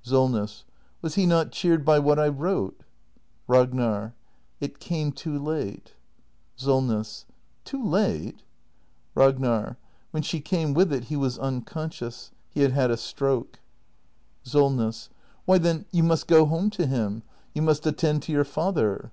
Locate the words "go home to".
16.28-16.86